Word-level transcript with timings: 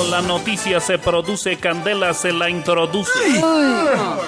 Cuando 0.00 0.16
la 0.16 0.22
noticia 0.26 0.80
se 0.80 0.96
produce, 0.96 1.58
Candela 1.58 2.14
se 2.14 2.32
la 2.32 2.48
introduce. 2.48 3.10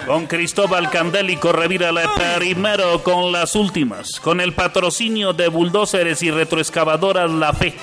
Con 0.07 0.27
Cristóbal 0.27 0.91
Candélico 0.91 1.51
revírala 1.51 2.11
primero 2.39 3.03
con 3.03 3.33
las 3.33 3.55
últimas. 3.55 4.21
Con 4.21 4.43
el 4.43 4.53
patrocinio 4.53 5.33
de 5.33 5.49
bulldozers 5.49 6.23
y 6.23 6.31
retroexcavadoras 6.31 7.31
La 7.31 7.55
Fe. 7.55 7.75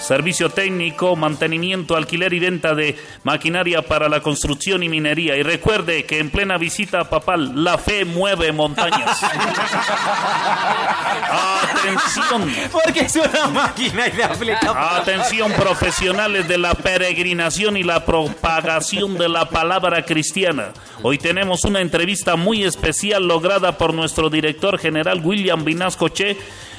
Servicio 0.00 0.50
técnico, 0.50 1.16
mantenimiento, 1.16 1.96
alquiler 1.96 2.32
y 2.32 2.38
venta 2.38 2.74
de 2.74 2.96
maquinaria 3.24 3.82
para 3.82 4.08
la 4.08 4.20
construcción 4.20 4.82
y 4.82 4.88
minería. 4.88 5.36
Y 5.36 5.42
recuerde 5.42 6.04
que 6.04 6.18
en 6.18 6.30
plena 6.30 6.56
visita 6.56 7.10
papal, 7.10 7.64
la 7.64 7.78
fe 7.78 8.04
mueve 8.04 8.52
montañas. 8.52 9.20
Atención. 11.72 12.54
Porque 12.72 13.00
es 13.00 13.16
una 13.16 13.48
máquina 13.48 14.06
y 14.08 14.12
de 14.12 14.24
Atención 14.64 15.52
profesionales 15.52 16.46
de 16.48 16.58
la 16.58 16.74
peregrinación 16.74 17.76
y 17.76 17.82
la 17.82 18.04
propagación 18.04 19.18
de 19.18 19.28
la 19.28 19.48
palabra 19.48 20.04
cristiana. 20.04 20.72
Hoy 21.02 21.18
tenemos 21.18 21.64
una 21.64 21.80
entrevista 21.80 22.36
muy 22.36 22.64
especial 22.64 23.26
lograda 23.26 23.78
por 23.78 23.94
nuestro 23.94 24.30
director 24.30 24.78
general 24.78 25.20
William 25.24 25.64
Vinasco 25.64 26.08
Che 26.08 26.36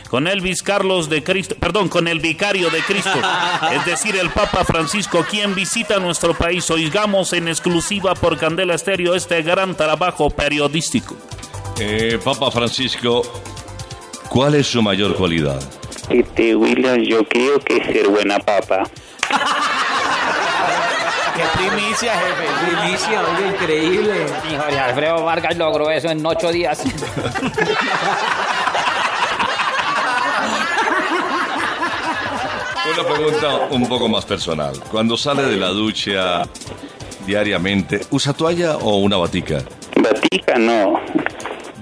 con 0.10 0.28
Elvis 0.28 0.64
Carlos 0.64 1.08
de 1.08 1.24
Cristo, 1.24 1.56
perdón, 1.60 1.88
con 1.88 2.08
el 2.08 2.20
vicario 2.20 2.70
de 2.70 2.80
Cristo, 2.82 3.20
es 3.72 3.86
decir, 3.86 4.16
el 4.16 4.30
Papa 4.30 4.66
Francisco, 4.66 5.26
quien 5.30 5.54
visita 5.56 6.00
nuestro 6.00 6.34
país. 6.34 6.70
Oigamos 6.72 7.34
en 7.34 7.48
exclusiva 7.48 8.16
por 8.16 8.38
Candela 8.38 8.74
Estéreo 8.74 9.14
este 9.16 9.42
gran 9.44 9.76
trabajo 9.76 10.30
periodístico. 10.30 11.16
Eh, 11.80 12.20
Papa 12.24 12.50
Francisco, 12.52 13.22
¿cuál 14.30 14.56
es 14.56 14.68
su 14.68 14.82
mayor 14.82 15.16
cualidad? 15.16 15.62
Este, 16.10 16.56
William, 16.56 16.98
yo 16.98 17.24
creo 17.26 17.60
que 17.60 17.78
es 17.78 17.86
ser 17.86 18.08
buena 18.08 18.40
papa. 18.40 18.84
¡Qué 21.36 21.44
primicia, 21.58 22.14
jefe! 22.16 22.46
Primicia, 22.66 23.22
oye, 23.22 23.48
increíble. 23.48 24.26
Y 24.52 24.56
Jorge 24.58 24.80
Alfredo 24.80 25.24
Vargas 25.24 25.56
logró 25.56 25.90
eso 25.92 26.10
en 26.10 26.26
ocho 26.26 26.52
días. 26.52 26.84
Una 32.94 33.04
pregunta 33.04 33.68
un 33.72 33.88
poco 33.88 34.08
más 34.08 34.26
personal. 34.26 34.74
Cuando 34.92 35.16
sale 35.18 35.44
de 35.44 35.58
la 35.58 35.68
ducha 35.70 36.44
diariamente, 37.26 38.02
¿usa 38.10 38.34
toalla 38.34 38.78
o 38.78 38.98
una 38.98 39.18
batica? 39.18 39.64
Batica 39.96 40.58
no. 40.58 41.00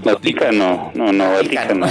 Batica 0.04 0.52
no. 0.52 0.92
No, 0.94 1.12
no, 1.14 1.32
batica 1.32 1.74
no. 1.74 1.86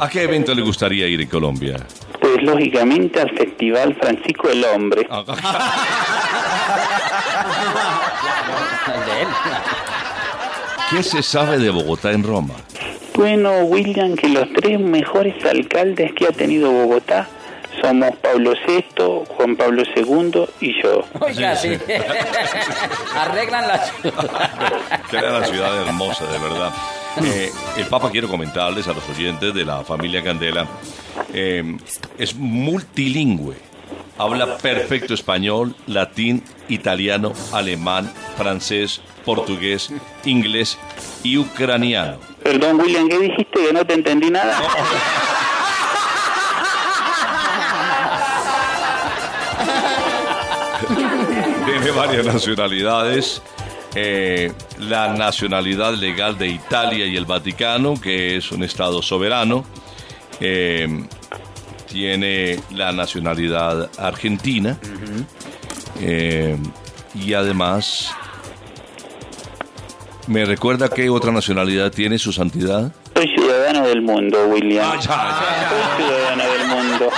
¿A 0.00 0.08
qué 0.10 0.22
evento 0.22 0.54
le 0.54 0.62
gustaría 0.62 1.06
ir 1.08 1.20
en 1.20 1.28
Colombia? 1.28 1.76
Pues 2.20 2.42
lógicamente 2.42 3.20
al 3.20 3.30
Festival 3.36 3.94
Francisco 4.00 4.48
el 4.48 4.64
Hombre. 4.64 5.08
¿Qué 10.90 11.02
se 11.02 11.22
sabe 11.22 11.58
de 11.58 11.70
Bogotá 11.70 12.12
en 12.12 12.22
Roma? 12.22 12.54
Bueno, 13.14 13.64
William, 13.64 14.16
que 14.16 14.28
los 14.28 14.52
tres 14.52 14.80
mejores 14.80 15.44
alcaldes 15.44 16.12
que 16.14 16.26
ha 16.26 16.32
tenido 16.32 16.70
Bogotá 16.70 17.28
somos 17.80 18.16
Pablo 18.16 18.52
VI, 18.66 19.24
Juan 19.36 19.56
Pablo 19.56 19.82
II 19.96 20.44
y 20.60 20.82
yo. 20.82 21.04
Oiga, 21.20 21.56
sí. 21.56 21.68
Arreglan 23.16 23.68
la 23.68 23.78
ciudad. 23.78 25.40
La 25.40 25.44
ciudad 25.44 25.82
hermosa, 25.86 26.26
de 26.26 26.38
verdad. 26.38 26.72
Eh, 27.22 27.50
el 27.76 27.86
Papa 27.86 28.10
quiero 28.10 28.28
comentarles 28.28 28.88
a 28.88 28.92
los 28.92 29.06
oyentes 29.08 29.52
de 29.52 29.64
la 29.64 29.84
familia 29.84 30.22
Candela, 30.22 30.66
eh, 31.32 31.76
es 32.18 32.34
multilingüe. 32.34 33.71
Habla 34.22 34.56
perfecto 34.56 35.12
español, 35.14 35.74
latín, 35.88 36.44
italiano, 36.68 37.32
alemán, 37.52 38.08
francés, 38.36 39.00
portugués, 39.24 39.90
inglés 40.24 40.78
y 41.24 41.38
ucraniano. 41.38 42.18
Perdón, 42.40 42.80
William, 42.80 43.08
¿qué 43.08 43.18
dijiste? 43.18 43.66
Que 43.66 43.72
no 43.72 43.84
te 43.84 43.94
entendí 43.94 44.30
nada. 44.30 44.56
Tiene 51.66 51.90
varias 51.90 52.24
nacionalidades. 52.24 53.42
Eh, 53.96 54.52
la 54.78 55.14
nacionalidad 55.14 55.94
legal 55.94 56.38
de 56.38 56.46
Italia 56.46 57.06
y 57.06 57.16
el 57.16 57.26
Vaticano, 57.26 58.00
que 58.00 58.36
es 58.36 58.52
un 58.52 58.62
Estado 58.62 59.02
soberano. 59.02 59.64
Eh, 60.38 61.08
tiene 61.92 62.58
la 62.74 62.90
nacionalidad 62.92 63.90
argentina. 63.98 64.78
Eh, 66.00 66.56
y 67.14 67.34
además, 67.34 68.10
¿me 70.26 70.44
recuerda 70.46 70.88
qué 70.88 71.10
otra 71.10 71.30
nacionalidad 71.32 71.92
tiene 71.92 72.18
su 72.18 72.32
santidad? 72.32 72.92
Soy 73.14 73.28
ciudadano 73.28 73.86
del 73.86 74.00
mundo, 74.00 74.46
William. 74.48 74.90
Soy 74.94 75.02
ciudadano 75.02 76.44
del 76.50 76.66
mundo. 76.68 77.10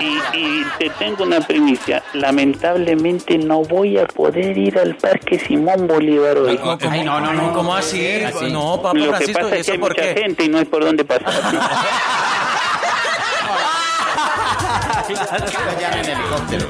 Y, 0.00 0.36
y 0.36 0.64
te 0.78 0.90
tengo 0.90 1.24
una 1.24 1.40
primicia. 1.40 2.02
Lamentablemente 2.14 3.36
no 3.38 3.62
voy 3.62 3.98
a 3.98 4.06
poder 4.06 4.56
ir 4.56 4.78
al 4.78 4.96
Parque 4.96 5.38
Simón 5.38 5.86
Bolívar 5.88 6.38
hoy. 6.38 6.58
Ay, 6.90 7.04
no, 7.04 7.20
no, 7.20 7.32
no, 7.32 7.52
¿cómo 7.52 7.74
así? 7.74 8.20
No, 8.50 8.80
Papa 8.82 8.96
Lo 8.98 9.04
que 9.04 9.08
Francisco, 9.10 9.40
pasa 9.42 9.56
¿y 9.56 9.60
es 9.60 9.66
que 9.66 9.72
hay 9.72 9.78
mucha 9.78 10.02
qué? 10.14 10.20
gente 10.20 10.44
y 10.44 10.48
no 10.48 10.58
hay 10.58 10.64
por 10.66 10.84
dónde 10.84 11.04
pasar. 11.04 11.32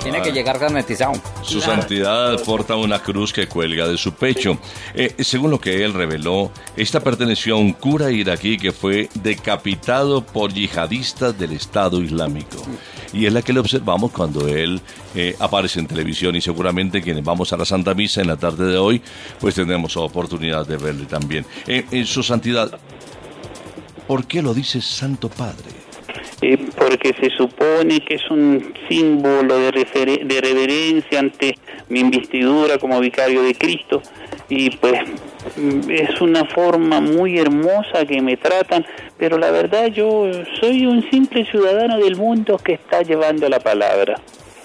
Tiene 0.03 0.23
que 0.23 0.33
llegar 0.33 0.59
garantizado. 0.59 1.13
Su 1.43 1.61
santidad 1.61 2.43
porta 2.45 2.77
una 2.77 3.01
cruz 3.01 3.33
que 3.33 3.47
cuelga 3.47 3.87
de 3.89 3.97
su 3.97 4.13
pecho. 4.13 4.59
Eh, 4.95 5.15
según 5.21 5.51
lo 5.51 5.61
que 5.61 5.85
él 5.85 5.95
reveló, 5.95 6.51
esta 6.77 7.01
perteneció 7.01 7.55
a 7.55 7.59
un 7.59 7.73
cura 7.73 8.11
iraquí 8.11 8.59
que 8.59 8.73
fue 8.73 9.09
decapitado 9.15 10.25
por 10.25 10.53
yihadistas 10.53 11.39
del 11.39 11.53
Estado 11.53 12.03
Islámico. 12.03 12.63
Y 13.13 13.27
es 13.27 13.33
la 13.33 13.43
que 13.43 13.53
le 13.53 13.61
observamos 13.61 14.13
cuando 14.13 14.47
él 14.49 14.81
eh, 15.15 15.35
aparece 15.39 15.81
en 15.81 15.87
televisión 15.87 16.37
y 16.37 16.41
seguramente 16.41 17.03
quienes 17.03 17.25
vamos 17.25 17.53
a 17.53 17.57
la 17.57 17.65
Santa 17.65 17.95
Misa 17.95 18.21
en 18.21 18.29
la 18.29 18.37
tarde 18.37 18.67
de 18.71 18.79
hoy, 18.79 19.03
pues 19.41 19.55
tendremos 19.55 19.97
oportunidad 19.97 20.67
de 20.67 20.77
verle 20.77 21.07
también. 21.07 21.47
Eh, 21.67 21.87
eh, 21.91 22.05
su 22.05 22.23
santidad, 22.23 22.79
¿por 24.07 24.27
qué 24.27 24.43
lo 24.43 24.53
dice 24.55 24.81
Santo 24.81 25.29
Padre? 25.29 25.88
Eh, 26.41 26.57
porque 26.77 27.15
se 27.21 27.31
supone 27.31 27.99
que 28.01 28.15
es 28.15 28.31
un 28.31 28.73
símbolo 28.89 29.59
de, 29.59 29.73
de 29.73 30.41
reverencia 30.41 31.19
ante 31.19 31.59
mi 31.89 31.99
investidura 31.99 32.79
como 32.79 33.01
vicario 33.01 33.43
de 33.43 33.57
Cristo 33.57 34.01
y 34.49 34.71
pues 34.71 35.01
mm, 35.57 35.91
es 35.91 36.21
una 36.21 36.45
forma 36.45 37.01
muy 37.01 37.39
hermosa 37.39 38.07
que 38.07 38.23
me 38.23 38.37
tratan, 38.37 38.87
pero 39.19 39.37
la 39.37 39.51
verdad 39.51 39.87
yo 39.87 40.31
soy 40.61 40.87
un 40.87 41.09
simple 41.11 41.45
ciudadano 41.45 41.99
del 41.99 42.17
mundo 42.17 42.59
que 42.59 42.75
está 42.75 43.03
llevando 43.03 43.49
la 43.49 43.61
palabra. 43.61 44.21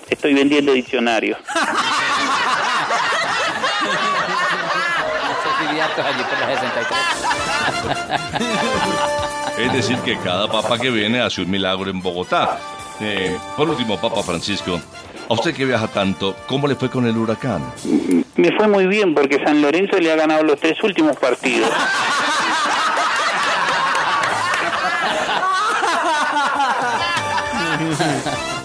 Estoy 0.10 0.34
vendiendo 0.34 0.74
diccionarios. 0.74 1.38
Es 9.58 9.72
decir, 9.72 9.98
que 10.00 10.18
cada 10.18 10.48
papa 10.48 10.80
que 10.80 10.90
viene 10.90 11.22
hace 11.22 11.42
un 11.42 11.52
milagro 11.52 11.90
en 11.90 12.02
Bogotá. 12.02 12.58
Eh, 13.00 13.38
por 13.56 13.70
último, 13.70 14.00
Papa 14.00 14.24
Francisco, 14.24 14.80
a 15.30 15.34
usted 15.34 15.54
que 15.54 15.66
viaja 15.66 15.88
tanto, 15.88 16.36
¿cómo 16.48 16.68
le 16.68 16.76
fue 16.76 16.90
con 16.90 17.06
el 17.06 17.16
huracán? 17.16 17.64
Me 18.36 18.52
fue 18.58 18.68
muy 18.68 18.88
bien 18.88 19.14
porque 19.14 19.44
San 19.44 19.62
Lorenzo 19.62 19.98
le 19.98 20.12
ha 20.12 20.16
ganado 20.16 20.44
los 20.44 20.60
tres 20.60 20.82
últimos 20.84 21.16
partidos. 21.18 21.70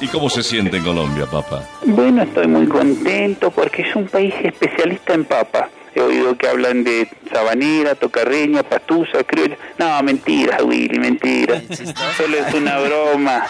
¿Y 0.01 0.07
cómo 0.09 0.31
se 0.31 0.43
siente 0.43 0.77
en 0.79 0.85
Colombia, 0.85 1.27
Papa? 1.27 1.65
Bueno, 1.85 2.23
estoy 2.23 2.47
muy 2.47 2.67
contento 2.67 3.51
porque 3.51 3.83
es 3.83 3.95
un 3.95 4.07
país 4.07 4.33
especialista 4.43 5.15
en 5.15 5.25
papa. 5.25 5.69
He 5.95 6.01
oído 6.01 6.37
que 6.37 6.49
hablan 6.49 6.85
de 6.85 7.09
sabanera, 7.33 7.95
tocarreña, 7.95 8.63
patusa, 8.63 9.25
criolla. 9.25 9.57
No, 9.79 10.03
mentira, 10.03 10.59
Willy, 10.63 10.99
mentira. 10.99 11.63
Solo 12.17 12.39
es 12.39 12.55
una 12.55 12.79
broma. 12.81 13.47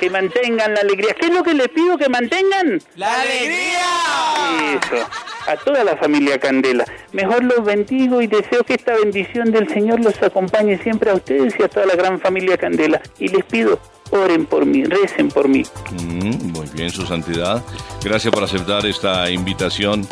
Que 0.00 0.10
mantengan 0.10 0.74
la 0.74 0.80
alegría. 0.80 1.14
¿Qué 1.18 1.26
es 1.26 1.32
lo 1.32 1.42
que 1.42 1.54
les 1.54 1.68
pido 1.68 1.98
que 1.98 2.08
mantengan? 2.08 2.80
¡La 2.96 3.20
alegría! 3.20 4.78
Eso. 4.80 5.08
A 5.48 5.56
toda 5.56 5.82
la 5.82 5.96
familia 5.96 6.38
Candela. 6.38 6.84
Mejor 7.12 7.42
los 7.42 7.64
bendigo 7.64 8.20
y 8.22 8.26
deseo 8.26 8.62
que 8.64 8.74
esta 8.74 8.94
bendición 8.94 9.50
del 9.50 9.68
Señor 9.68 10.00
los 10.00 10.22
acompañe 10.22 10.78
siempre 10.78 11.10
a 11.10 11.14
ustedes 11.14 11.54
y 11.58 11.62
a 11.62 11.68
toda 11.68 11.86
la 11.86 11.96
gran 11.96 12.20
familia 12.20 12.56
Candela. 12.56 13.00
Y 13.18 13.28
les 13.28 13.44
pido, 13.44 13.80
oren 14.10 14.46
por 14.46 14.66
mí, 14.66 14.84
recen 14.84 15.30
por 15.30 15.48
mí. 15.48 15.64
Mm, 15.92 16.52
muy 16.52 16.66
bien, 16.74 16.90
Su 16.90 17.04
Santidad. 17.06 17.64
Gracias 18.04 18.32
por 18.32 18.44
aceptar 18.44 18.86
esta 18.86 19.30
invitación. 19.30 20.06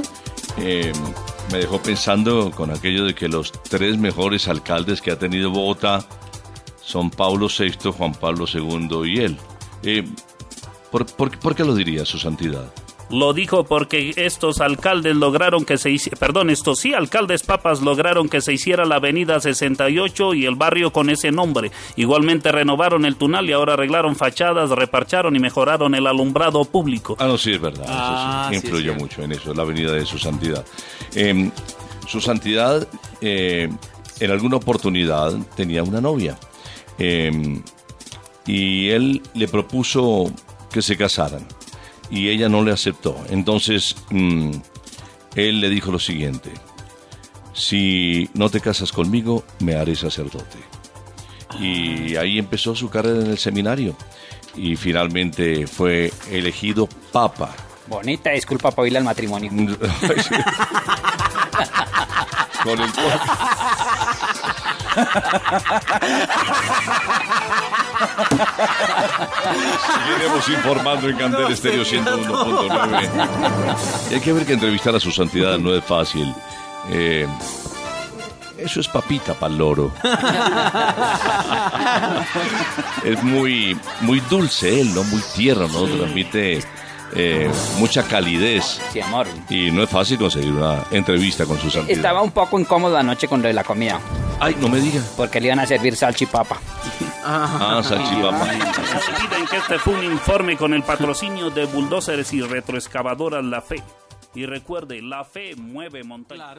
Eh, 0.58 0.90
me 1.52 1.58
dejó 1.58 1.80
pensando 1.80 2.50
con 2.50 2.70
aquello 2.70 3.04
de 3.04 3.14
que 3.14 3.28
los 3.28 3.52
tres 3.52 3.98
mejores 3.98 4.48
alcaldes 4.48 5.00
que 5.00 5.10
ha 5.10 5.18
tenido 5.18 5.50
Bogotá 5.50 6.06
son 6.80 7.10
Pablo 7.10 7.48
VI, 7.48 7.90
Juan 7.92 8.12
Pablo 8.12 8.46
II 8.52 9.02
y 9.04 9.20
él. 9.20 9.38
Eh, 9.82 10.04
¿por, 10.90 11.54
qué 11.54 11.64
lo 11.64 11.74
diría 11.74 12.04
su 12.04 12.18
santidad? 12.18 12.72
Lo 13.10 13.32
dijo 13.32 13.64
porque 13.64 14.12
estos 14.16 14.60
alcaldes 14.60 15.14
lograron 15.14 15.64
que 15.64 15.78
se 15.78 15.90
hiciera, 15.90 16.18
perdón, 16.18 16.50
estos 16.50 16.80
sí 16.80 16.92
alcaldes 16.92 17.42
papas 17.44 17.80
lograron 17.80 18.28
que 18.28 18.40
se 18.40 18.52
hiciera 18.52 18.84
la 18.84 18.96
avenida 18.96 19.38
68 19.38 20.34
y 20.34 20.44
el 20.44 20.56
barrio 20.56 20.92
con 20.92 21.08
ese 21.08 21.30
nombre. 21.30 21.70
Igualmente 21.96 22.50
renovaron 22.50 23.04
el 23.04 23.16
túnel 23.16 23.48
y 23.48 23.52
ahora 23.52 23.74
arreglaron 23.74 24.16
fachadas, 24.16 24.70
reparcharon 24.70 25.36
y 25.36 25.38
mejoraron 25.38 25.94
el 25.94 26.06
alumbrado 26.06 26.64
público. 26.64 27.16
Ah, 27.20 27.26
no, 27.26 27.38
sí, 27.38 27.52
es 27.52 27.60
verdad. 27.60 27.86
Ah, 27.88 28.48
eso 28.50 28.54
sí, 28.54 28.60
sí, 28.60 28.66
influyó 28.66 28.94
mucho 28.94 29.22
en 29.22 29.32
eso, 29.32 29.54
la 29.54 29.64
venida 29.64 29.92
de 29.92 30.04
su 30.04 30.18
santidad. 30.18 30.64
Eh, 31.14 31.50
su 32.08 32.20
santidad, 32.20 32.88
eh, 33.20 33.68
en 34.18 34.30
alguna 34.30 34.56
oportunidad, 34.56 35.36
tenía 35.54 35.82
una 35.82 36.00
novia. 36.00 36.36
Eh, 36.98 37.62
y 38.46 38.88
él 38.90 39.22
le 39.34 39.48
propuso 39.48 40.32
que 40.70 40.82
se 40.82 40.96
casaran. 40.96 41.46
Y 42.10 42.28
ella 42.28 42.48
no 42.48 42.62
le 42.62 42.72
aceptó. 42.72 43.16
Entonces, 43.30 43.96
mm, 44.10 44.52
él 45.34 45.60
le 45.60 45.68
dijo 45.68 45.90
lo 45.90 45.98
siguiente. 45.98 46.50
Si 47.52 48.28
no 48.34 48.48
te 48.50 48.60
casas 48.60 48.92
conmigo, 48.92 49.44
me 49.60 49.74
haré 49.76 49.96
sacerdote. 49.96 50.58
Y 51.58 52.16
ahí 52.16 52.38
empezó 52.38 52.74
su 52.74 52.90
carrera 52.90 53.20
en 53.20 53.30
el 53.30 53.38
seminario. 53.38 53.96
Y 54.54 54.76
finalmente 54.76 55.66
fue 55.66 56.12
elegido 56.30 56.88
papa. 57.12 57.54
Bonita 57.86 58.30
disculpa 58.30 58.70
para 58.70 58.82
oírle 58.82 58.98
al 58.98 59.04
matrimonio. 59.04 59.50
Con 62.62 62.80
el 62.80 62.90
Seguiremos 69.86 70.48
informando 70.48 71.08
en 71.08 71.16
Candel 71.16 71.52
Estéreo 71.52 71.84
101.9. 71.84 73.76
Y 74.10 74.14
hay 74.14 74.20
que 74.20 74.32
ver 74.32 74.46
que 74.46 74.54
entrevistar 74.54 74.94
a 74.94 75.00
su 75.00 75.10
santidad 75.10 75.58
no 75.58 75.74
es 75.74 75.84
fácil. 75.84 76.32
Eh, 76.90 77.26
eso 78.58 78.80
es 78.80 78.88
papita 78.88 79.34
para 79.34 79.52
el 79.52 79.58
loro. 79.58 79.92
es 83.04 83.22
muy, 83.22 83.78
muy 84.00 84.20
dulce 84.20 84.80
él, 84.80 84.94
¿no? 84.94 85.04
Muy 85.04 85.20
tierno, 85.34 85.68
¿no? 85.68 85.84
Transmite 85.84 86.62
eh, 87.14 87.50
mucha 87.78 88.02
calidez. 88.02 88.80
Sí, 88.92 89.00
amor. 89.00 89.26
Y 89.48 89.70
no 89.70 89.82
es 89.82 89.90
fácil 89.90 90.18
conseguir 90.18 90.52
una 90.52 90.82
entrevista 90.90 91.44
con 91.46 91.58
su 91.58 91.70
santidad. 91.70 91.96
Estaba 91.96 92.22
un 92.22 92.32
poco 92.32 92.58
incómodo 92.58 92.96
anoche 92.96 93.28
con 93.28 93.42
lo 93.42 93.48
de 93.48 93.54
la 93.54 93.64
comida, 93.64 94.00
Ay, 94.40 94.56
no 94.60 94.68
me 94.68 94.80
diga. 94.80 95.00
porque 95.16 95.40
le 95.40 95.46
iban 95.46 95.60
a 95.60 95.66
servir 95.66 95.96
salchipapa. 95.96 96.56
Ah, 97.28 97.80
salchipapa. 97.82 98.38
No 98.38 98.54
se 99.00 99.10
olviden 99.24 99.46
que 99.50 99.56
este 99.56 99.78
fue 99.80 99.94
un 99.94 100.04
informe 100.04 100.56
con 100.56 100.72
el 100.74 100.84
patrocinio 100.84 101.50
de 101.50 101.64
bulldozers 101.66 102.32
y 102.32 102.40
retroexcavadoras 102.40 103.44
La 103.44 103.60
Fe. 103.60 103.82
Y 104.36 104.46
recuerde, 104.46 105.02
la 105.02 105.24
fe 105.24 105.56
mueve 105.56 106.04
montañas. 106.04 106.58